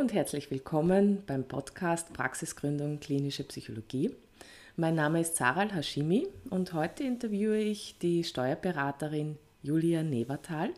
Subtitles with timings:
[0.00, 4.16] und herzlich willkommen beim Podcast Praxisgründung Klinische Psychologie.
[4.74, 10.70] Mein Name ist Saral Hashimi und heute interviewe ich die Steuerberaterin Julia Nevertal.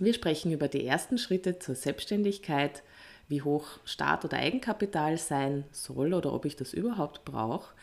[0.00, 2.82] Wir sprechen über die ersten Schritte zur Selbstständigkeit,
[3.28, 7.74] wie hoch Start- oder Eigenkapital sein soll oder ob ich das überhaupt brauche,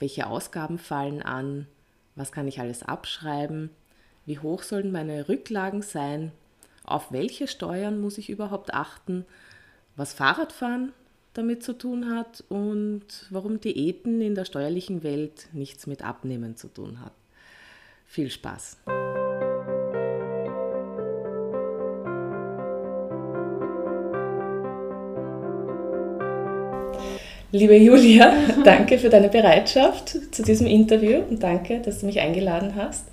[0.00, 1.66] welche Ausgaben fallen an,
[2.14, 3.70] was kann ich alles abschreiben,
[4.26, 6.30] wie hoch sollen meine Rücklagen sein,
[6.84, 9.24] auf welche Steuern muss ich überhaupt achten,
[9.96, 10.92] was Fahrradfahren
[11.34, 16.68] damit zu tun hat und warum Diäten in der steuerlichen Welt nichts mit Abnehmen zu
[16.68, 17.12] tun hat.
[18.06, 18.78] Viel Spaß!
[27.50, 28.32] Liebe Julia,
[28.64, 33.06] danke für deine Bereitschaft zu diesem Interview und danke, dass du mich eingeladen hast.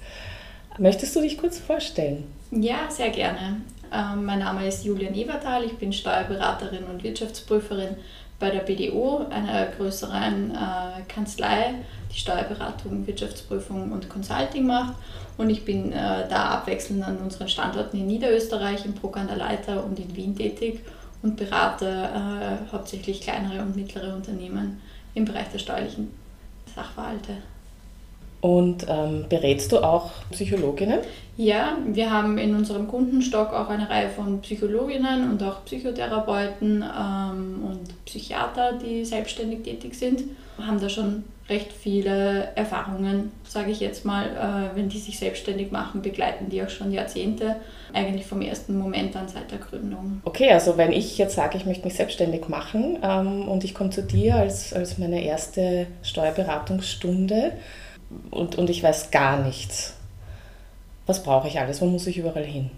[0.80, 2.24] Möchtest du dich kurz vorstellen?
[2.50, 3.62] Ja, sehr gerne.
[3.92, 7.98] Ähm, mein Name ist Julia Nevertal, ich bin Steuerberaterin und Wirtschaftsprüferin
[8.40, 11.76] bei der BDO, einer größeren äh, Kanzlei,
[12.12, 14.96] die Steuerberatung, Wirtschaftsprüfung und Consulting macht.
[15.38, 19.38] Und ich bin äh, da abwechselnd an unseren Standorten in Niederösterreich, in Bruck an der
[19.38, 20.80] Leiter und in Wien tätig
[21.22, 24.82] und berate äh, hauptsächlich kleinere und mittlere Unternehmen
[25.14, 26.12] im Bereich der steuerlichen
[26.74, 27.34] Sachverhalte.
[28.42, 31.00] Und ähm, berätst du auch Psychologinnen?
[31.38, 37.64] Ja, wir haben in unserem Kundenstock auch eine Reihe von Psychologinnen und auch Psychotherapeuten ähm,
[37.64, 40.24] und Psychiater, die selbstständig tätig sind.
[40.58, 44.26] Wir haben da schon recht viele Erfahrungen, sage ich jetzt mal.
[44.26, 47.58] Äh, wenn die sich selbstständig machen, begleiten die auch schon Jahrzehnte,
[47.94, 50.22] eigentlich vom ersten Moment an seit der Gründung.
[50.24, 53.90] Okay, also wenn ich jetzt sage, ich möchte mich selbstständig machen ähm, und ich komme
[53.90, 57.52] zu dir als, als meine erste Steuerberatungsstunde,
[58.30, 59.94] und, und ich weiß gar nichts.
[61.06, 61.82] Was brauche ich alles?
[61.82, 62.70] Wo muss ich überall hin?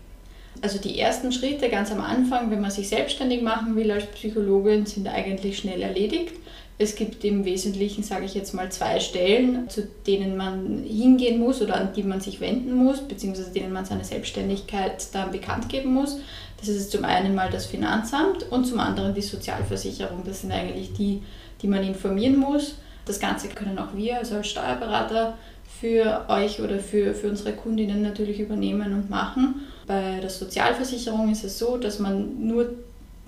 [0.61, 4.85] Also die ersten Schritte ganz am Anfang, wenn man sich selbstständig machen will als Psychologin,
[4.85, 6.33] sind eigentlich schnell erledigt.
[6.77, 11.61] Es gibt im Wesentlichen, sage ich jetzt mal, zwei Stellen, zu denen man hingehen muss
[11.61, 15.93] oder an die man sich wenden muss, beziehungsweise denen man seine Selbstständigkeit dann bekannt geben
[15.93, 16.17] muss.
[16.57, 20.23] Das ist zum einen mal das Finanzamt und zum anderen die Sozialversicherung.
[20.25, 21.21] Das sind eigentlich die,
[21.61, 22.75] die man informieren muss.
[23.05, 25.37] Das Ganze können auch wir, also als Steuerberater,
[25.79, 29.67] für euch oder für, für unsere Kundinnen natürlich übernehmen und machen.
[29.85, 32.73] Bei der Sozialversicherung ist es so, dass man nur,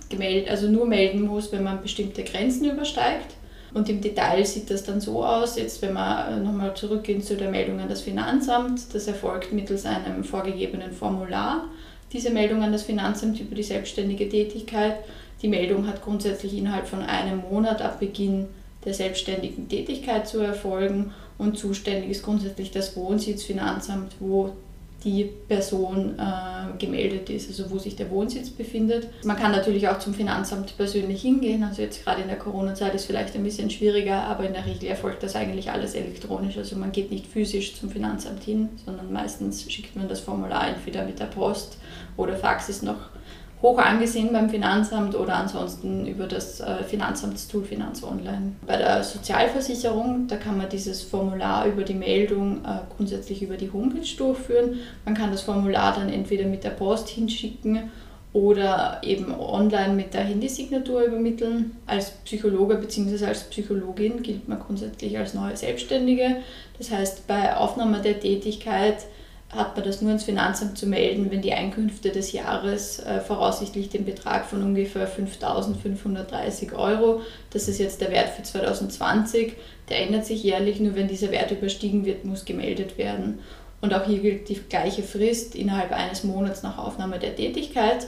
[0.10, 3.36] gemeldet, also nur melden muss, wenn man bestimmte Grenzen übersteigt.
[3.74, 7.52] Und im Detail sieht das dann so aus, jetzt wenn wir nochmal zurückgehen zu der
[7.52, 11.66] Meldung an das Finanzamt, das erfolgt mittels einem vorgegebenen Formular.
[12.14, 14.96] Diese Meldung an das Finanzamt über die selbstständige Tätigkeit.
[15.42, 18.48] Die Meldung hat grundsätzlich innerhalb von einem Monat ab Beginn
[18.86, 21.12] der selbstständigen Tätigkeit zu erfolgen.
[21.38, 24.54] Und zuständig ist grundsätzlich das Wohnsitzfinanzamt, wo
[25.06, 29.08] die Person äh, gemeldet ist, also wo sich der Wohnsitz befindet.
[29.24, 33.06] Man kann natürlich auch zum Finanzamt persönlich hingehen, also jetzt gerade in der Corona-Zeit ist
[33.06, 36.92] vielleicht ein bisschen schwieriger, aber in der Regel erfolgt das eigentlich alles elektronisch, also man
[36.92, 41.26] geht nicht physisch zum Finanzamt hin, sondern meistens schickt man das Formular entweder mit der
[41.26, 41.78] Post
[42.18, 42.98] oder Fax ist noch
[43.62, 48.54] hoch angesehen beim Finanzamt oder ansonsten über das äh, Finanzamtstool Finanz Online.
[48.68, 53.72] Bei der Sozialversicherung, da kann man dieses Formular über die Meldung äh, grundsätzlich über die
[53.72, 54.80] Homepage durchführen.
[55.06, 57.92] Man kann das Formular dann entweder mit der Post hinschicken
[58.36, 61.78] oder eben online mit der Handysignatur übermitteln.
[61.86, 63.28] Als Psychologe bzw.
[63.28, 66.38] als Psychologin gilt man grundsätzlich als neue Selbstständige.
[66.78, 69.06] Das heißt, bei Aufnahme der Tätigkeit
[69.56, 73.90] hat man das nur ins Finanzamt zu melden, wenn die Einkünfte des Jahres äh, voraussichtlich
[73.90, 77.22] den Betrag von ungefähr 5.530 Euro,
[77.52, 79.54] das ist jetzt der Wert für 2020,
[79.90, 83.40] der ändert sich jährlich, nur wenn dieser Wert überstiegen wird, muss gemeldet werden.
[83.82, 88.08] Und auch hier gilt die gleiche Frist innerhalb eines Monats nach Aufnahme der Tätigkeit.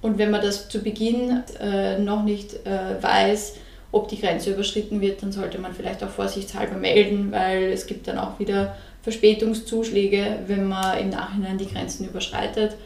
[0.00, 3.54] Und wenn man das zu Beginn äh, noch nicht äh, weiß,
[3.92, 8.08] ob die Grenze überschritten wird, dann sollte man vielleicht auch vorsichtshalber melden, weil es gibt
[8.08, 12.76] dann auch wieder Verspätungszuschläge, wenn man im Nachhinein die Grenzen überschreitet.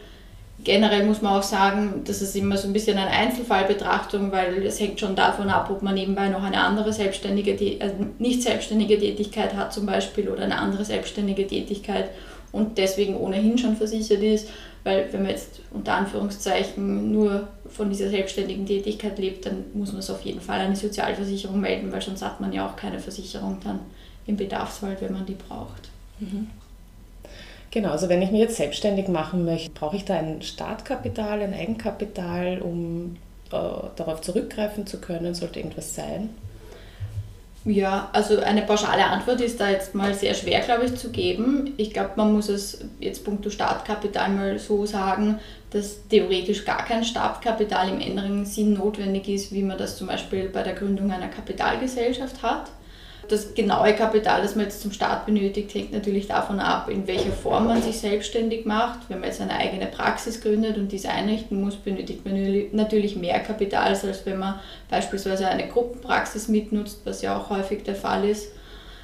[0.63, 4.79] Generell muss man auch sagen, das ist immer so ein bisschen eine Einzelfallbetrachtung, weil es
[4.79, 9.53] hängt schon davon ab, ob man nebenbei noch eine andere selbstständige, also nicht selbstständige Tätigkeit
[9.53, 12.09] hat zum Beispiel oder eine andere selbstständige Tätigkeit
[12.51, 14.49] und deswegen ohnehin schon versichert ist,
[14.83, 19.99] weil wenn man jetzt unter Anführungszeichen nur von dieser selbstständigen Tätigkeit lebt, dann muss man
[19.99, 22.99] es auf jeden Fall an die Sozialversicherung melden, weil sonst hat man ja auch keine
[22.99, 23.81] Versicherung dann
[24.25, 25.89] im Bedarfsfall, wenn man die braucht.
[26.19, 26.47] Mhm.
[27.71, 31.53] Genau, also wenn ich mich jetzt selbstständig machen möchte, brauche ich da ein Startkapital, ein
[31.53, 33.17] Eigenkapital, um
[33.51, 33.57] äh,
[33.95, 35.35] darauf zurückgreifen zu können?
[35.35, 36.29] Sollte irgendwas sein?
[37.65, 41.73] Ja, also eine pauschale Antwort ist da jetzt mal sehr schwer, glaube ich, zu geben.
[41.75, 45.39] Ich glaube, man muss es jetzt punkto Startkapital mal so sagen,
[45.71, 50.47] dass theoretisch gar kein Startkapital im engeren Sinn notwendig ist, wie man das zum Beispiel
[50.47, 52.71] bei der Gründung einer Kapitalgesellschaft hat
[53.27, 57.31] das genaue Kapital, das man jetzt zum Start benötigt, hängt natürlich davon ab, in welcher
[57.31, 59.09] Form man sich selbstständig macht.
[59.09, 62.35] Wenn man jetzt eine eigene Praxis gründet und diese einrichten muss, benötigt man
[62.71, 64.59] natürlich mehr Kapital, als wenn man
[64.89, 68.51] beispielsweise eine Gruppenpraxis mitnutzt, was ja auch häufig der Fall ist.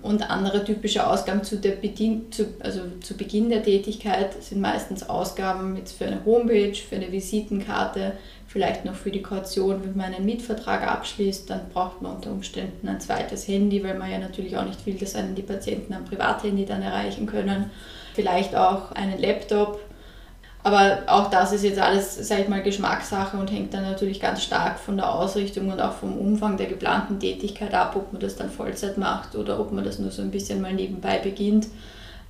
[0.02, 5.78] Und andere typische Ausgaben zu, Bedien zu, also zu Beginn der Tätigkeit sind meistens Ausgaben
[5.78, 8.12] jetzt für eine Homepage, für eine Visitenkarte,
[8.54, 12.88] vielleicht noch für die Kaution, wenn man einen Mietvertrag abschließt, dann braucht man unter Umständen
[12.88, 16.06] ein zweites Handy, weil man ja natürlich auch nicht will, dass einen die Patienten am
[16.06, 17.72] Privathandy dann erreichen können.
[18.14, 19.80] Vielleicht auch einen Laptop.
[20.62, 24.44] Aber auch das ist jetzt alles, sage ich mal, Geschmackssache und hängt dann natürlich ganz
[24.44, 28.36] stark von der Ausrichtung und auch vom Umfang der geplanten Tätigkeit ab, ob man das
[28.36, 31.66] dann Vollzeit macht oder ob man das nur so ein bisschen mal nebenbei beginnt.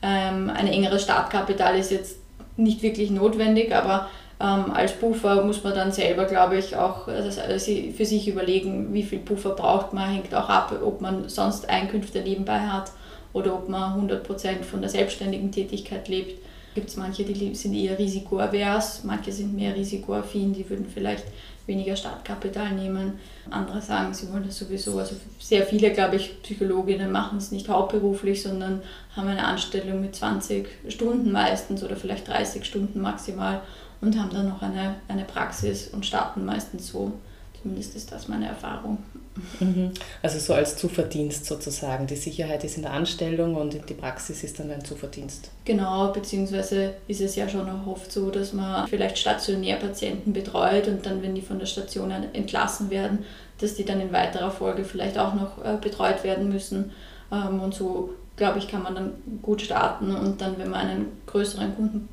[0.01, 2.15] Ähm, ein engeres Startkapital ist jetzt
[2.55, 4.09] nicht wirklich notwendig, aber
[4.43, 9.03] ähm, als Puffer muss man dann selber, glaube ich, auch also für sich überlegen, wie
[9.03, 12.91] viel Puffer braucht man, hängt auch ab, ob man sonst Einkünfte nebenbei hat
[13.31, 16.43] oder ob man 100% von der selbstständigen Tätigkeit lebt.
[16.75, 21.25] Gibt es manche, die sind eher risikoavers, manche sind mehr risikoaffin, die würden vielleicht
[21.65, 23.19] weniger Startkapital nehmen.
[23.49, 24.97] Andere sagen, sie wollen das sowieso.
[24.97, 28.81] Also sehr viele, glaube ich, Psychologinnen machen es nicht hauptberuflich, sondern
[29.15, 33.61] haben eine Anstellung mit 20 Stunden meistens oder vielleicht 30 Stunden maximal
[34.03, 37.13] und haben dann noch eine, eine Praxis und starten meistens so.
[37.61, 38.97] Zumindest ist das meine Erfahrung.
[39.61, 39.91] Mhm.
[40.21, 42.05] Also so als Zuverdienst sozusagen.
[42.07, 45.49] Die Sicherheit ist in der Anstellung und die Praxis ist dann ein Zuverdienst.
[45.63, 50.89] Genau, beziehungsweise ist es ja schon auch oft so, dass man vielleicht stationär Patienten betreut
[50.89, 53.19] und dann, wenn die von der Station entlassen werden,
[53.59, 56.91] dass die dann in weiterer Folge vielleicht auch noch äh, betreut werden müssen.
[57.31, 61.05] Ähm, und so, glaube ich, kann man dann gut starten und dann, wenn man einen
[61.27, 62.09] größeren Kunden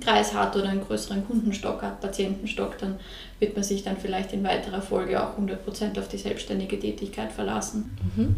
[0.00, 2.98] Kreis hat oder einen größeren Kundenstock hat, Patientenstock, dann
[3.38, 7.96] wird man sich dann vielleicht in weiterer Folge auch 100% auf die selbstständige Tätigkeit verlassen.
[8.16, 8.36] Mhm.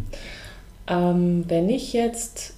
[0.87, 2.55] Ähm, wenn ich jetzt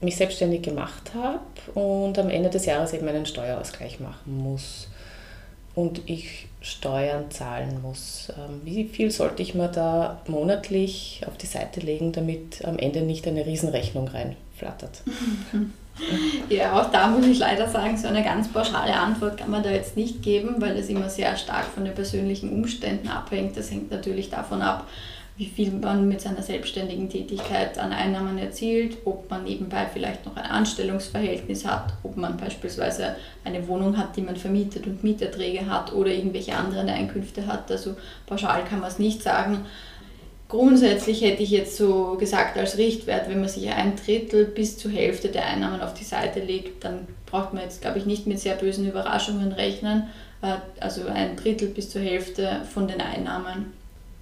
[0.00, 1.40] mich selbstständig gemacht habe
[1.78, 4.88] und am Ende des Jahres eben einen Steuerausgleich machen muss
[5.74, 11.46] und ich Steuern zahlen muss, ähm, wie viel sollte ich mir da monatlich auf die
[11.46, 15.02] Seite legen, damit am Ende nicht eine Riesenrechnung reinflattert?
[16.48, 19.70] Ja, auch da muss ich leider sagen, so eine ganz pauschale Antwort kann man da
[19.70, 23.56] jetzt nicht geben, weil es immer sehr stark von den persönlichen Umständen abhängt.
[23.56, 24.86] Das hängt natürlich davon ab,
[25.36, 30.36] wie viel man mit seiner selbstständigen Tätigkeit an Einnahmen erzielt, ob man nebenbei vielleicht noch
[30.36, 35.92] ein Anstellungsverhältnis hat, ob man beispielsweise eine Wohnung hat, die man vermietet und Mieterträge hat
[35.92, 37.70] oder irgendwelche anderen Einkünfte hat.
[37.70, 37.96] Also
[38.26, 39.66] pauschal kann man es nicht sagen.
[40.48, 44.92] Grundsätzlich hätte ich jetzt so gesagt als Richtwert, wenn man sich ein Drittel bis zur
[44.92, 48.38] Hälfte der Einnahmen auf die Seite legt, dann braucht man jetzt, glaube ich, nicht mit
[48.38, 50.04] sehr bösen Überraschungen rechnen.
[50.42, 53.72] Äh, also ein Drittel bis zur Hälfte von den Einnahmen.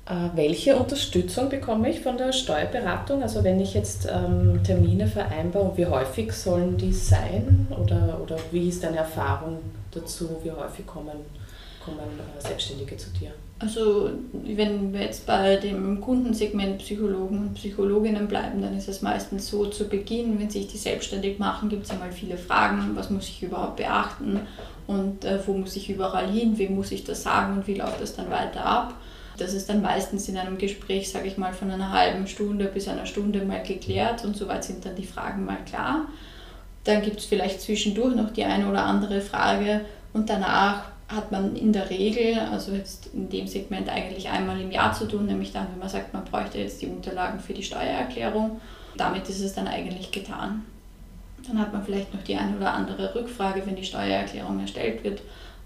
[0.07, 3.23] Äh, welche Unterstützung bekomme ich von der Steuerberatung?
[3.23, 7.67] Also wenn ich jetzt ähm, Termine vereinbare, wie häufig sollen die sein?
[7.71, 9.59] Oder, oder wie ist deine Erfahrung
[9.91, 10.29] dazu?
[10.43, 11.17] Wie häufig kommen,
[11.85, 13.33] kommen äh, Selbstständige zu dir?
[13.65, 19.49] Also wenn wir jetzt bei dem Kundensegment Psychologen und Psychologinnen bleiben, dann ist es meistens
[19.49, 23.27] so, zu Beginn, wenn sich die selbstständig machen, gibt es einmal viele Fragen, was muss
[23.27, 24.41] ich überhaupt beachten
[24.87, 28.03] und äh, wo muss ich überall hin, wem muss ich das sagen und wie läuft
[28.03, 28.95] das dann weiter ab.
[29.39, 32.87] Das ist dann meistens in einem Gespräch, sage ich mal, von einer halben Stunde bis
[32.87, 36.07] einer Stunde mal geklärt und soweit sind dann die Fragen mal klar.
[36.85, 39.81] Dann gibt es vielleicht zwischendurch noch die eine oder andere Frage
[40.13, 44.71] und danach hat man in der Regel, also jetzt in dem Segment eigentlich einmal im
[44.71, 47.63] Jahr zu tun, nämlich dann, wenn man sagt, man bräuchte jetzt die Unterlagen für die
[47.63, 48.61] Steuererklärung.
[48.97, 50.65] Damit ist es dann eigentlich getan.
[51.47, 55.21] Dann hat man vielleicht noch die eine oder andere Rückfrage, wenn die Steuererklärung erstellt wird.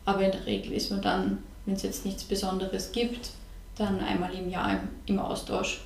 [0.04, 3.30] Aber in der Regel ist man dann, wenn es jetzt nichts Besonderes gibt,
[3.76, 5.82] dann einmal im Jahr im Austausch.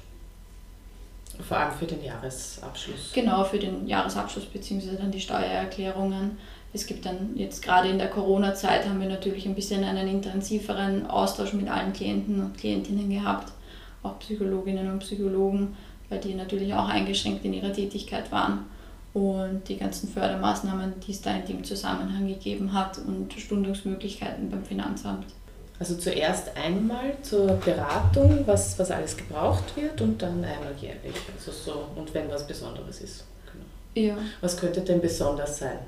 [1.47, 3.11] Vor allem für den Jahresabschluss.
[3.13, 4.97] Genau, für den Jahresabschluss bzw.
[4.97, 6.39] dann die Steuererklärungen.
[6.75, 11.07] Es gibt dann jetzt gerade in der Corona-Zeit haben wir natürlich ein bisschen einen intensiveren
[11.07, 13.53] Austausch mit allen Klienten und Klientinnen gehabt,
[14.03, 15.77] auch Psychologinnen und Psychologen,
[16.09, 18.67] weil die natürlich auch eingeschränkt in ihrer Tätigkeit waren.
[19.13, 24.65] Und die ganzen Fördermaßnahmen, die es da in dem Zusammenhang gegeben hat und Stundungsmöglichkeiten beim
[24.65, 25.27] Finanzamt.
[25.79, 31.15] Also zuerst einmal zur Beratung, was, was alles gebraucht wird und dann einmal jährlich.
[31.37, 33.25] Also so, und wenn was Besonderes ist.
[33.53, 34.07] Genau.
[34.07, 34.17] Ja.
[34.41, 35.79] Was könnte denn besonders sein?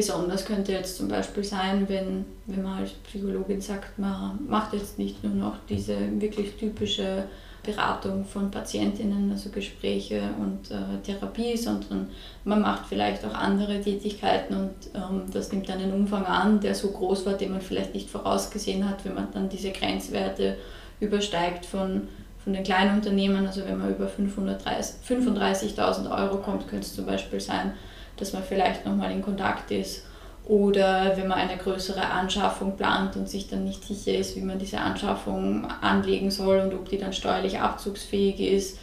[0.00, 4.98] Besonders könnte jetzt zum Beispiel sein, wenn, wenn man als Psychologin sagt, man macht jetzt
[4.98, 7.24] nicht nur noch diese wirklich typische
[7.62, 12.08] Beratung von Patientinnen, also Gespräche und äh, Therapie, sondern
[12.44, 16.92] man macht vielleicht auch andere Tätigkeiten und ähm, das nimmt einen Umfang an, der so
[16.92, 20.56] groß war, den man vielleicht nicht vorausgesehen hat, wenn man dann diese Grenzwerte
[20.98, 22.08] übersteigt von,
[22.42, 23.46] von den kleinen Unternehmen.
[23.46, 27.74] Also wenn man über 35.000 Euro kommt, könnte es zum Beispiel sein,
[28.20, 30.04] dass man vielleicht nochmal in Kontakt ist
[30.50, 34.58] oder wenn man eine größere Anschaffung plant und sich dann nicht sicher ist, wie man
[34.58, 38.78] diese Anschaffung anlegen soll und ob die dann steuerlich abzugsfähig ist.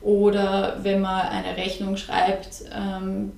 [0.00, 3.32] Oder wenn man eine Rechnung schreibt ähm,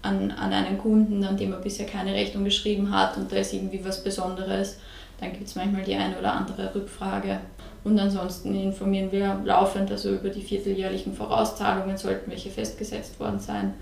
[0.00, 3.52] an, an einen Kunden, an dem man bisher keine Rechnung geschrieben hat und da ist
[3.52, 4.78] irgendwie was Besonderes,
[5.20, 7.40] dann gibt es manchmal die eine oder andere Rückfrage.
[7.84, 13.74] Und ansonsten informieren wir laufend, also über die vierteljährlichen Vorauszahlungen sollten welche festgesetzt worden sein.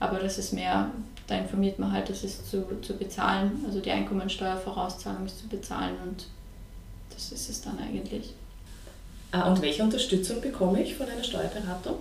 [0.00, 0.90] Aber das ist mehr
[1.30, 5.94] da informiert man halt, das ist zu, zu bezahlen, also die Einkommensteuervorauszahlung ist zu bezahlen
[6.04, 6.26] und
[7.14, 8.34] das ist es dann eigentlich.
[9.30, 11.98] Ah, und welche Unterstützung bekomme ich von einer Steuerberatung?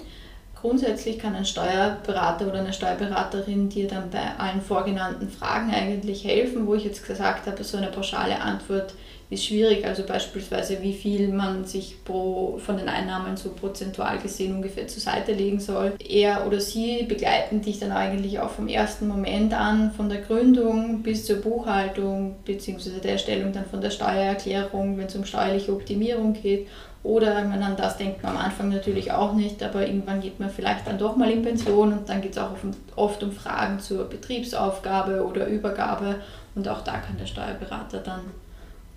[0.55, 6.65] Grundsätzlich kann ein Steuerberater oder eine Steuerberaterin dir dann bei allen vorgenannten Fragen eigentlich helfen,
[6.65, 8.95] wo ich jetzt gesagt habe, so eine pauschale Antwort
[9.29, 9.85] ist schwierig.
[9.85, 15.01] Also beispielsweise, wie viel man sich pro, von den Einnahmen so prozentual gesehen ungefähr zur
[15.01, 15.93] Seite legen soll.
[15.99, 21.03] Er oder sie begleiten dich dann eigentlich auch vom ersten Moment an, von der Gründung
[21.03, 22.99] bis zur Buchhaltung bzw.
[23.03, 26.67] der Erstellung dann von der Steuererklärung, wenn es um steuerliche Optimierung geht.
[27.01, 30.49] Oder wenn an das denkt man am Anfang natürlich auch nicht, aber irgendwann geht man
[30.49, 32.51] vielleicht dann doch mal in Pension und dann geht es auch
[32.97, 36.15] oft um Fragen zur Betriebsaufgabe oder Übergabe
[36.55, 38.19] und auch da kann der Steuerberater dann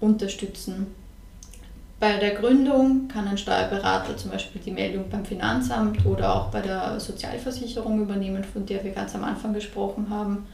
[0.03, 0.89] unterstützen.
[2.01, 6.61] Bei der Gründung kann ein Steuerberater zum Beispiel die Meldung beim Finanzamt oder auch bei
[6.61, 10.49] der Sozialversicherung übernehmen, von der wir ganz am Anfang gesprochen haben.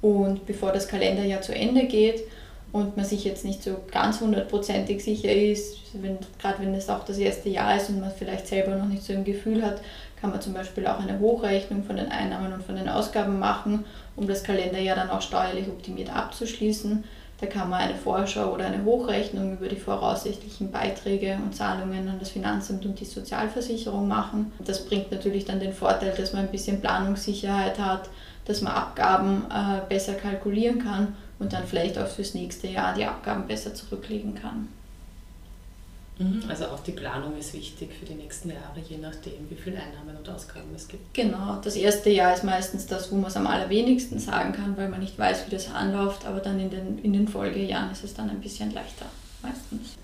[0.00, 2.22] Und bevor das Kalenderjahr zu Ende geht
[2.70, 7.04] und man sich jetzt nicht so ganz hundertprozentig sicher ist, wenn, gerade wenn es auch
[7.04, 9.80] das erste Jahr ist und man vielleicht selber noch nicht so ein Gefühl hat,
[10.20, 13.84] kann man zum Beispiel auch eine Hochrechnung von den Einnahmen und von den Ausgaben machen,
[14.14, 17.02] um das Kalenderjahr dann auch steuerlich optimiert abzuschließen.
[17.40, 22.18] Da kann man eine Vorschau oder eine Hochrechnung über die voraussichtlichen Beiträge und Zahlungen an
[22.18, 24.52] das Finanzamt und die Sozialversicherung machen.
[24.64, 28.08] Das bringt natürlich dann den Vorteil, dass man ein bisschen Planungssicherheit hat,
[28.44, 33.04] dass man Abgaben äh, besser kalkulieren kann und dann vielleicht auch fürs nächste Jahr die
[33.04, 34.68] Abgaben besser zurücklegen kann.
[36.18, 36.44] Mhm.
[36.48, 40.16] Also auch die Planung ist wichtig für die nächsten Jahre, je nachdem, wie viele Einnahmen
[40.16, 41.12] und Ausgaben es gibt.
[41.12, 44.88] Genau, das erste Jahr ist meistens das, wo man es am allerwenigsten sagen kann, weil
[44.88, 48.14] man nicht weiß, wie das anläuft, aber dann in den, in den Folgejahren ist es
[48.14, 49.06] dann ein bisschen leichter,
[49.42, 49.96] meistens.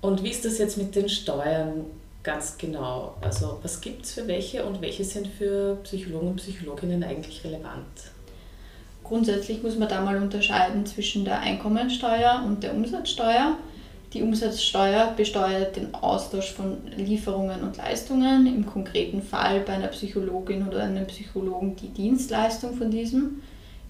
[0.00, 1.86] Und wie ist das jetzt mit den Steuern
[2.22, 3.16] ganz genau?
[3.20, 7.86] Also was gibt es für welche und welche sind für Psychologen und Psychologinnen eigentlich relevant?
[9.02, 13.56] Grundsätzlich muss man da mal unterscheiden zwischen der Einkommensteuer und der Umsatzsteuer.
[14.12, 20.66] Die Umsatzsteuer besteuert den Austausch von Lieferungen und Leistungen, im konkreten Fall bei einer Psychologin
[20.66, 23.42] oder einem Psychologen die Dienstleistung von diesem.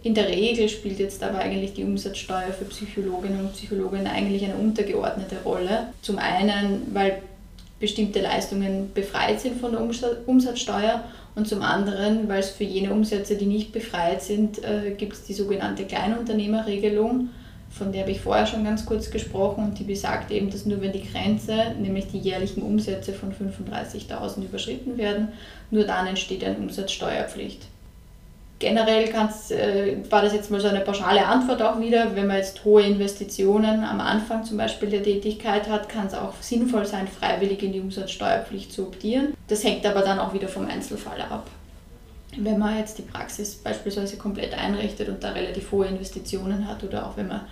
[0.02, 4.54] In der Regel spielt jetzt aber eigentlich die Umsatzsteuer für Psychologinnen und Psychologen eigentlich eine
[4.54, 5.88] untergeordnete Rolle.
[6.00, 7.22] Zum einen, weil
[7.78, 9.82] bestimmte Leistungen befreit sind von der
[10.26, 11.04] Umsatzsteuer
[11.34, 15.24] und zum anderen, weil es für jene Umsätze, die nicht befreit sind, äh, gibt es
[15.24, 17.28] die sogenannte Kleinunternehmerregelung
[17.76, 20.80] von der habe ich vorher schon ganz kurz gesprochen und die besagt eben, dass nur
[20.80, 25.28] wenn die Grenze, nämlich die jährlichen Umsätze von 35.000 überschritten werden,
[25.70, 27.62] nur dann entsteht eine Umsatzsteuerpflicht.
[28.58, 32.64] Generell äh, war das jetzt mal so eine pauschale Antwort auch wieder, wenn man jetzt
[32.64, 37.62] hohe Investitionen am Anfang zum Beispiel der Tätigkeit hat, kann es auch sinnvoll sein, freiwillig
[37.62, 39.34] in die Umsatzsteuerpflicht zu optieren.
[39.48, 41.46] Das hängt aber dann auch wieder vom Einzelfall ab.
[42.38, 47.06] Wenn man jetzt die Praxis beispielsweise komplett einrichtet und da relativ hohe Investitionen hat oder
[47.06, 47.42] auch wenn man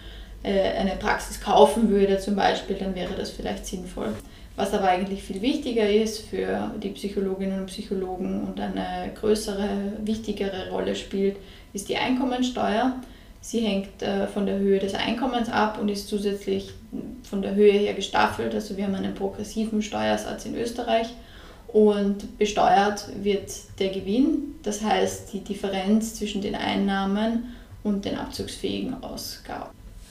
[0.43, 4.13] äh, eine Praxis kaufen würde zum Beispiel, dann wäre das vielleicht sinnvoll.
[4.57, 9.69] Was aber eigentlich viel wichtiger ist für die Psychologinnen und Psychologen und eine größere,
[10.05, 11.37] wichtigere Rolle spielt,
[11.73, 12.95] ist die Einkommensteuer.
[13.41, 16.73] Sie hängt äh, von der Höhe des Einkommens ab und ist zusätzlich
[17.25, 18.55] von der Höhe her gestaffelt.
[18.55, 21.09] Also wir haben einen progressiven Steuersatz in Österreich
[21.75, 23.51] und besteuert wird
[23.81, 27.53] der Gewinn, das heißt die Differenz zwischen den Einnahmen
[27.83, 29.71] und den abzugsfähigen Ausgaben.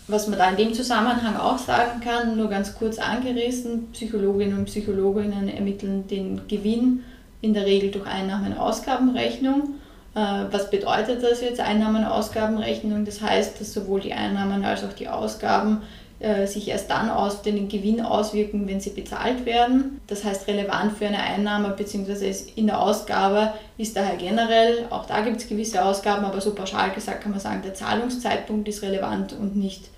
[0.10, 4.66] Was man da in dem Zusammenhang auch sagen kann, nur ganz kurz angerissen, Psychologinnen und
[4.66, 7.06] Psychologinnen ermitteln den Gewinn
[7.40, 9.76] in der Regel durch Einnahmen-Ausgabenrechnung.
[10.16, 10.20] Äh,
[10.52, 13.06] was bedeutet das jetzt, Einnahmen-Ausgabenrechnung?
[13.06, 15.82] Das heißt, dass sowohl die Einnahmen als auch die Ausgaben
[16.24, 20.00] äh, sich erst dann auf den Gewinn auswirken, wenn sie bezahlt werden.
[20.08, 22.34] Das heißt, relevant für eine Einnahme bzw.
[22.56, 26.92] in der Ausgabe ist daher generell, auch da gibt es gewisse Ausgaben, aber so pauschal
[26.92, 29.90] gesagt kann man sagen, der Zahlungszeitpunkt ist relevant und nicht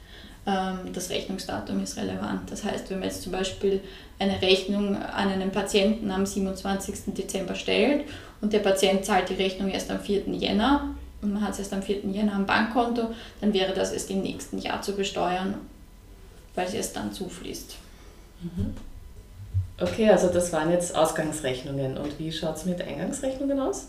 [0.47, 2.49] ähm, das Rechnungsdatum ist relevant.
[2.49, 3.81] Das heißt, wenn man jetzt zum Beispiel
[4.17, 7.13] eine Rechnung an einen Patienten am 27.
[7.15, 8.05] Dezember stellt
[8.41, 10.23] und der Patient zahlt die Rechnung erst am 4.
[10.29, 12.05] Jänner und man hat es erst am 4.
[12.11, 13.09] Jänner am Bankkonto,
[13.41, 15.55] dann wäre das erst im nächsten Jahr zu besteuern,
[16.55, 17.75] weil es erst dann zufließt.
[18.41, 18.73] Mhm.
[19.79, 21.97] Okay, also das waren jetzt Ausgangsrechnungen.
[21.97, 23.87] Und wie schaut es mit Eingangsrechnungen aus?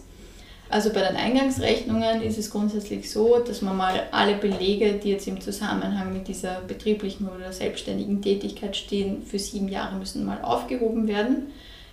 [0.69, 5.29] Also bei den Eingangsrechnungen ist es grundsätzlich so, dass man mal alle Belege, die jetzt
[5.29, 11.07] im Zusammenhang mit dieser betrieblichen oder selbstständigen Tätigkeit stehen, für sieben Jahre müssen mal aufgehoben
[11.07, 11.53] werden.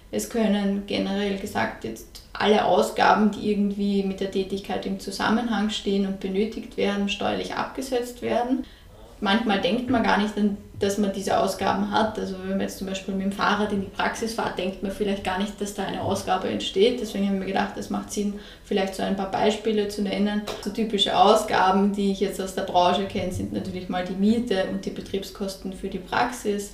[0.10, 6.08] Es können generell gesagt jetzt alle Ausgaben, die irgendwie mit der Tätigkeit im Zusammenhang stehen
[6.08, 8.66] und benötigt werden, steuerlich abgesetzt werden
[9.24, 10.34] manchmal denkt man gar nicht,
[10.80, 12.20] dass man diese Ausgaben hat.
[12.20, 14.92] Also wenn man jetzt zum Beispiel mit dem Fahrrad in die Praxis fährt, denkt man
[14.92, 17.00] vielleicht gar nicht, dass da eine Ausgabe entsteht.
[17.00, 20.42] Deswegen haben wir gedacht, es macht Sinn, vielleicht so ein paar Beispiele zu nennen.
[20.62, 24.66] So typische Ausgaben, die ich jetzt aus der Branche kenne, sind natürlich mal die Miete
[24.72, 26.74] und die Betriebskosten für die Praxis.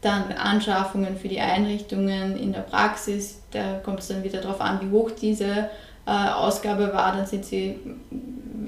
[0.00, 3.42] Dann Anschaffungen für die Einrichtungen in der Praxis.
[3.50, 5.68] Da kommt es dann wieder darauf an, wie hoch diese
[6.06, 7.16] äh, Ausgabe war.
[7.16, 7.78] Dann sind sie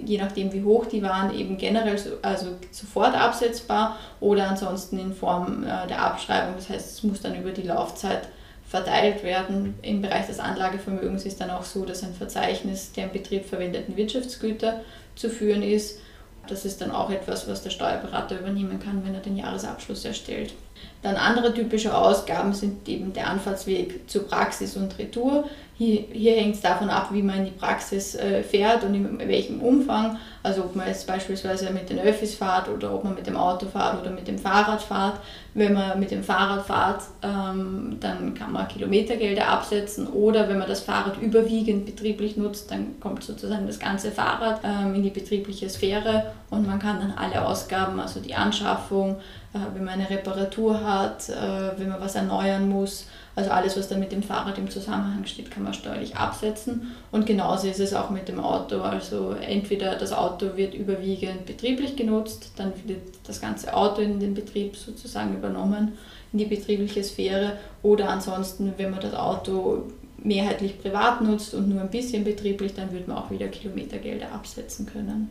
[0.05, 5.15] je nachdem wie hoch die waren, eben generell so, also sofort absetzbar oder ansonsten in
[5.15, 6.55] Form äh, der Abschreibung.
[6.57, 8.29] Das heißt, es muss dann über die Laufzeit
[8.67, 9.75] verteilt werden.
[9.83, 13.97] Im Bereich des Anlagevermögens ist dann auch so, dass ein Verzeichnis der im Betrieb verwendeten
[13.97, 14.81] Wirtschaftsgüter
[15.15, 16.01] zu führen ist.
[16.49, 20.55] Das ist dann auch etwas, was der Steuerberater übernehmen kann, wenn er den Jahresabschluss erstellt.
[21.03, 25.49] Dann andere typische Ausgaben sind eben der Anfahrtsweg zur Praxis und Retour.
[25.83, 29.19] Hier, hier hängt es davon ab, wie man in die Praxis äh, fährt und in
[29.19, 30.17] welchem Umfang.
[30.45, 33.67] Also ob man jetzt beispielsweise mit den Öffis fährt oder ob man mit dem Auto
[33.67, 35.15] fährt oder mit dem Fahrrad fährt.
[35.55, 40.69] Wenn man mit dem Fahrrad fährt, ähm, dann kann man Kilometergelder absetzen oder wenn man
[40.69, 45.69] das Fahrrad überwiegend betrieblich nutzt, dann kommt sozusagen das ganze Fahrrad ähm, in die betriebliche
[45.69, 49.17] Sphäre und man kann dann alle Ausgaben, also die Anschaffung,
[49.53, 53.89] äh, wenn man eine Reparatur hat, äh, wenn man was erneuern muss, also alles, was
[53.89, 56.93] dann mit dem Fahrrad im Zusammenhang steht, kann man steuerlich absetzen.
[57.11, 58.83] Und genauso ist es auch mit dem Auto.
[58.83, 64.35] Also entweder das Auto wird überwiegend betrieblich genutzt, dann wird das ganze Auto in den
[64.35, 65.93] Betrieb sozusagen übernommen,
[66.33, 67.59] in die betriebliche Sphäre.
[67.83, 69.85] Oder ansonsten, wenn man das Auto
[70.25, 74.87] mehrheitlich privat nutzt und nur ein bisschen betrieblich, dann wird man auch wieder Kilometergelder absetzen
[74.87, 75.31] können.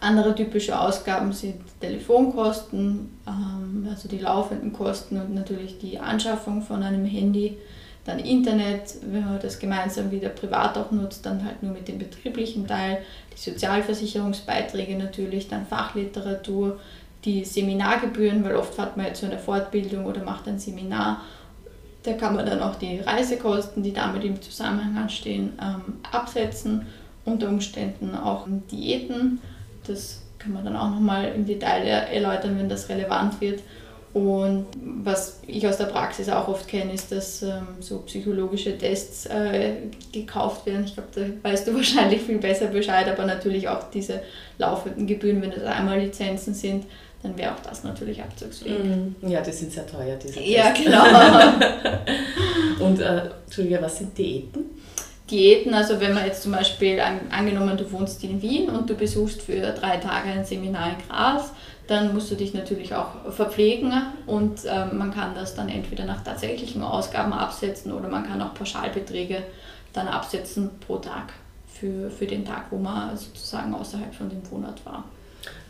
[0.00, 6.82] Andere typische Ausgaben sind Telefonkosten, ähm, also die laufenden Kosten und natürlich die Anschaffung von
[6.82, 7.56] einem Handy.
[8.04, 11.98] Dann Internet, wenn man das gemeinsam wieder privat auch nutzt, dann halt nur mit dem
[11.98, 12.98] betrieblichen Teil.
[13.34, 16.78] Die Sozialversicherungsbeiträge natürlich, dann Fachliteratur,
[17.24, 21.22] die Seminargebühren, weil oft hat man jetzt so eine Fortbildung oder macht ein Seminar.
[22.02, 26.86] Da kann man dann auch die Reisekosten, die damit im Zusammenhang stehen, ähm, absetzen.
[27.24, 29.40] Unter Umständen auch Diäten
[29.86, 33.60] das kann man dann auch nochmal im Detail erläutern, wenn das relevant wird.
[34.12, 34.66] Und
[35.02, 39.72] was ich aus der Praxis auch oft kenne, ist, dass ähm, so psychologische Tests äh,
[40.12, 40.84] gekauft werden.
[40.84, 44.20] Ich glaube, da weißt du wahrscheinlich viel besser Bescheid, aber natürlich auch diese
[44.58, 46.84] laufenden Gebühren, wenn das einmal Lizenzen sind,
[47.24, 48.84] dann wäre auch das natürlich abzugsfähig.
[48.84, 49.16] Mhm.
[49.22, 50.50] Ja, die sind sehr teuer, diese Tests.
[50.50, 51.04] Ja, genau.
[52.84, 53.30] Und, äh,
[53.80, 54.64] was sind Diäten?
[55.30, 59.40] Diäten, also wenn man jetzt zum Beispiel, angenommen du wohnst in Wien und du besuchst
[59.40, 61.52] für drei Tage ein Seminar in Graz,
[61.86, 63.92] dann musst du dich natürlich auch verpflegen
[64.26, 68.52] und ähm, man kann das dann entweder nach tatsächlichen Ausgaben absetzen oder man kann auch
[68.52, 69.42] Pauschalbeträge
[69.94, 71.32] dann absetzen pro Tag
[71.66, 75.04] für, für den Tag, wo man sozusagen außerhalb von dem Wohnort war.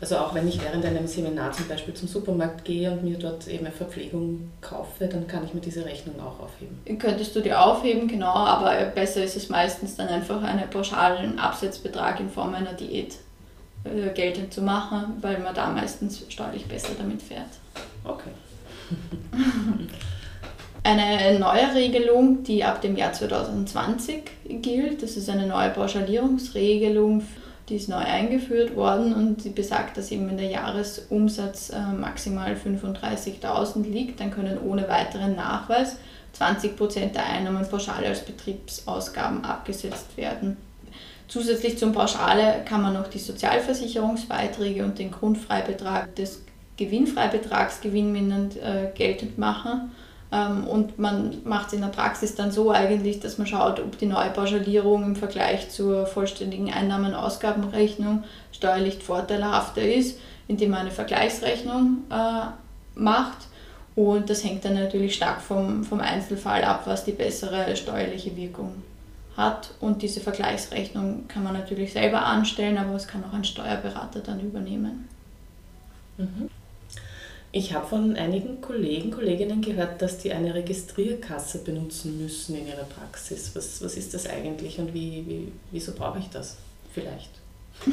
[0.01, 3.47] Also auch wenn ich während einem Seminar zum Beispiel zum Supermarkt gehe und mir dort
[3.47, 6.79] eben eine Verpflegung kaufe, dann kann ich mir diese Rechnung auch aufheben.
[6.99, 12.19] Könntest du dir aufheben, genau, aber besser ist es meistens dann einfach einen pauschalen Absetzbetrag
[12.19, 13.15] in Form einer Diät
[13.83, 17.49] äh, geltend zu machen, weil man da meistens steuerlich besser damit fährt.
[18.03, 18.31] Okay.
[20.83, 24.21] Eine neue Regelung, die ab dem Jahr 2020
[24.61, 27.23] gilt, das ist eine neue Pauschalierungsregelung
[27.69, 32.55] die ist neu eingeführt worden und sie besagt, dass eben wenn der Jahresumsatz äh, maximal
[32.55, 35.97] 35.000 liegt, dann können ohne weiteren Nachweis
[36.39, 40.57] 20% der Einnahmen pauschal als Betriebsausgaben abgesetzt werden.
[41.27, 46.43] Zusätzlich zum Pauschale kann man noch die Sozialversicherungsbeiträge und den Grundfreibetrag des
[46.77, 49.91] Gewinnfreibetrags gewinnmindernd äh, geltend machen.
[50.35, 53.97] Ähm, und man macht es in der Praxis dann so eigentlich, dass man schaut, ob
[53.97, 62.03] die neue Pauschalierung im Vergleich zur vollständigen Einnahmen-Ausgabenrechnung steuerlich vorteilhafter ist, indem man eine Vergleichsrechnung
[62.09, 62.47] äh,
[62.95, 63.47] macht.
[63.95, 68.83] Und das hängt dann natürlich stark vom, vom Einzelfall ab, was die bessere steuerliche Wirkung
[69.37, 69.69] hat.
[69.79, 74.41] Und diese Vergleichsrechnung kann man natürlich selber anstellen, aber es kann auch ein Steuerberater dann
[74.41, 75.07] übernehmen.
[76.17, 76.49] Mhm.
[77.57, 82.83] Ich habe von einigen Kollegen, Kolleginnen gehört, dass die eine Registrierkasse benutzen müssen in ihrer
[82.83, 83.51] Praxis.
[83.53, 86.57] Was, was ist das eigentlich und wie, wie, wieso brauche ich das
[86.93, 87.29] vielleicht?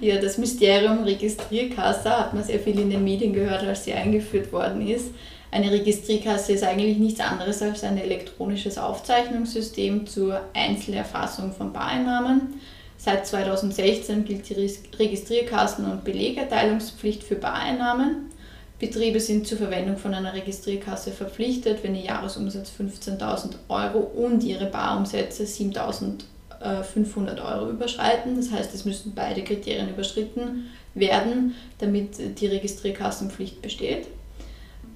[0.00, 4.52] Ja, das Mysterium Registrierkasse hat man sehr viel in den Medien gehört, als sie eingeführt
[4.52, 5.06] worden ist.
[5.50, 12.60] Eine Registrierkasse ist eigentlich nichts anderes als ein elektronisches Aufzeichnungssystem zur Einzelerfassung von Bareinnahmen.
[12.98, 18.30] Seit 2016 gilt die Registrierkassen- und Belegerteilungspflicht für Bareinnahmen.
[18.78, 24.66] Betriebe sind zur Verwendung von einer Registrierkasse verpflichtet, wenn ihr Jahresumsatz 15.000 Euro und ihre
[24.66, 28.36] Barumsätze 7.500 Euro überschreiten.
[28.36, 34.08] Das heißt, es müssen beide Kriterien überschritten werden, damit die Registrierkassenpflicht besteht.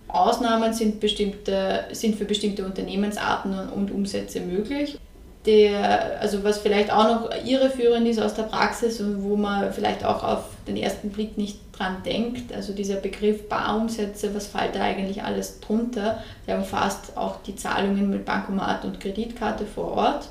[0.08, 4.98] Ausnahmen sind, bestimmte, sind für bestimmte Unternehmensarten und Umsätze möglich.
[5.46, 10.04] Der, also was vielleicht auch noch irreführend ist aus der Praxis und wo man vielleicht
[10.04, 14.82] auch auf den ersten Blick nicht dran denkt, also dieser Begriff Barumsätze, was fällt da
[14.82, 16.22] eigentlich alles drunter?
[16.46, 20.28] Der umfasst auch die Zahlungen mit Bankomat und Kreditkarte vor Ort,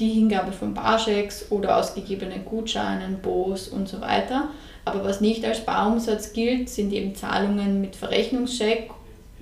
[0.00, 4.48] die Hingabe von Barschecks oder ausgegebenen Gutscheinen, Bos und so weiter.
[4.84, 8.90] Aber was nicht als Barumsatz gilt, sind eben Zahlungen mit Verrechnungscheck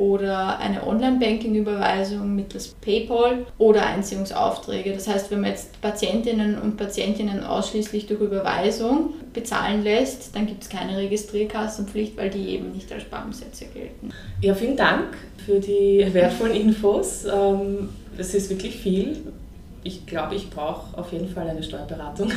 [0.03, 4.93] oder eine Online-Banking-Überweisung mittels PayPal oder Einziehungsaufträge.
[4.93, 10.65] Das heißt, wenn man jetzt Patientinnen und Patientinnen ausschließlich durch Überweisung bezahlen lässt, dann gibt
[10.65, 14.11] es keine Registrierkassenpflicht, weil die eben nicht als Barumsätze gelten.
[14.41, 17.25] Ja, vielen Dank für die wertvollen Infos.
[17.25, 19.19] Ähm, das ist wirklich viel.
[19.85, 22.33] Ich glaube, ich brauche auf jeden Fall eine Steuerberatung.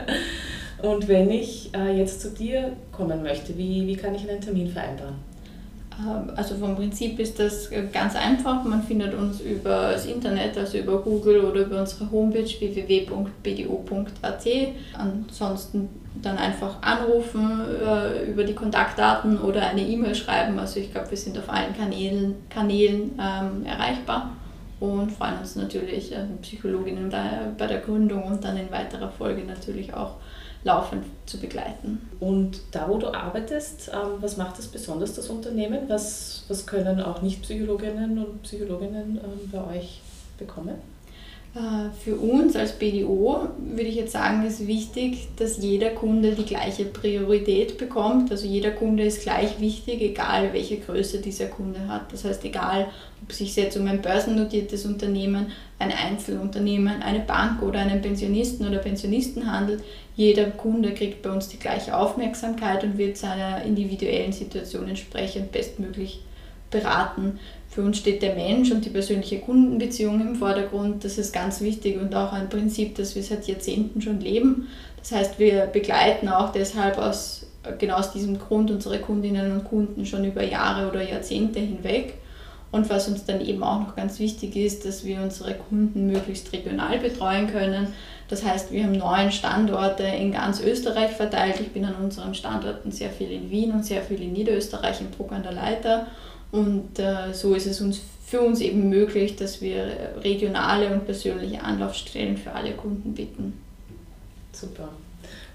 [0.82, 4.70] Und wenn ich äh, jetzt zu dir kommen möchte, wie, wie kann ich einen Termin
[4.70, 5.35] vereinbaren?
[6.00, 8.64] Ähm, also vom Prinzip ist das ganz einfach.
[8.64, 14.46] Man findet uns über das Internet, also über Google oder über unsere Homepage www.bdo.at.
[14.94, 15.88] Ansonsten
[16.22, 20.58] dann einfach anrufen äh, über die Kontaktdaten oder eine E-Mail schreiben.
[20.58, 24.32] Also ich glaube, wir sind auf allen Kanälen, Kanälen ähm, erreichbar
[24.80, 27.12] und freuen uns natürlich, äh, Psychologinnen
[27.56, 30.16] bei der Gründung und dann in weiterer Folge natürlich auch
[30.64, 32.08] laufend zu begleiten.
[32.20, 35.88] Und da, wo du arbeitest, ähm, was macht das besonders, das Unternehmen?
[35.88, 40.00] Was, was können auch Nicht-Psychologinnen und Psychologinnen ähm, bei euch
[40.38, 40.95] bekommen?
[41.56, 46.44] Äh, für uns als BDO würde ich jetzt sagen, ist wichtig, dass jeder Kunde die
[46.44, 48.30] gleiche Priorität bekommt.
[48.30, 52.12] Also jeder Kunde ist gleich wichtig, egal welche Größe dieser Kunde hat.
[52.12, 52.88] Das heißt, egal
[53.22, 55.46] ob es sich jetzt um ein börsennotiertes Unternehmen,
[55.78, 59.82] ein Einzelunternehmen, eine Bank oder einen Pensionisten oder Pensionisten handelt,
[60.14, 66.20] jeder Kunde kriegt bei uns die gleiche Aufmerksamkeit und wird seiner individuellen Situation entsprechend bestmöglich
[66.70, 67.38] beraten.
[67.76, 71.04] Für uns steht der Mensch und die persönliche Kundenbeziehung im Vordergrund.
[71.04, 74.68] Das ist ganz wichtig und auch ein Prinzip, das wir seit Jahrzehnten schon leben.
[74.96, 77.44] Das heißt, wir begleiten auch deshalb aus,
[77.78, 82.14] genau aus diesem Grund unsere Kundinnen und Kunden schon über Jahre oder Jahrzehnte hinweg.
[82.72, 86.54] Und was uns dann eben auch noch ganz wichtig ist, dass wir unsere Kunden möglichst
[86.54, 87.88] regional betreuen können.
[88.28, 91.60] Das heißt, wir haben neun Standorte in ganz Österreich verteilt.
[91.60, 95.10] Ich bin an unseren Standorten sehr viel in Wien und sehr viel in Niederösterreich, in
[95.10, 96.06] Bruck an der Leiter.
[96.52, 101.62] Und äh, so ist es uns für uns eben möglich, dass wir regionale und persönliche
[101.62, 103.54] Anlaufstellen für alle Kunden bieten.
[104.52, 104.88] Super.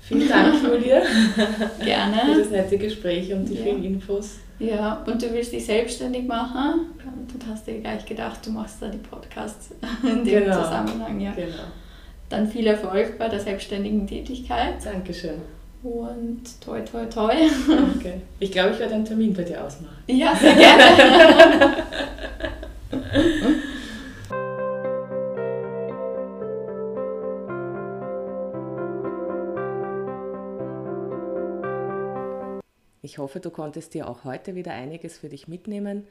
[0.02, 1.02] Vielen Dank, Julia.
[1.84, 2.34] Gerne.
[2.34, 3.64] Für das nette Gespräch und die ja.
[3.64, 4.38] vielen Infos.
[4.60, 6.92] Ja, und du willst dich selbstständig machen.
[7.28, 9.72] Du hast dir gleich gedacht, du machst da die Podcasts
[10.04, 10.62] in dem genau.
[10.62, 11.20] Zusammenhang.
[11.20, 11.32] Ja.
[11.32, 11.64] Genau.
[12.30, 14.76] Dann viel Erfolg bei der selbstständigen Tätigkeit.
[14.84, 15.42] Dankeschön.
[15.84, 17.34] Und toi, toi, toi.
[17.98, 18.22] Okay.
[18.40, 20.04] Ich glaube, ich werde einen Termin bei dir ausmachen.
[20.08, 21.84] Ja, sehr gerne.
[33.04, 36.08] Ich hoffe, du konntest dir auch heute wieder einiges für dich mitnehmen.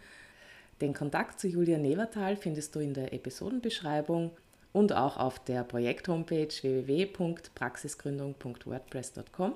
[0.80, 4.32] Den Kontakt zu Julia Nevertal findest du in der Episodenbeschreibung
[4.72, 9.54] und auch auf der Projekt-Homepage www.praxisgründung.wordpress.com.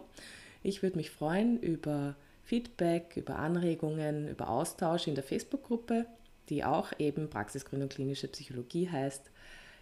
[0.62, 6.06] Ich würde mich freuen über Feedback, über Anregungen, über Austausch in der Facebook-Gruppe,
[6.48, 9.30] die auch eben Praxisgründung klinische Psychologie heißt.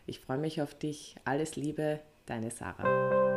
[0.07, 1.16] Ich freue mich auf dich.
[1.25, 3.32] Alles Liebe, deine Sarah.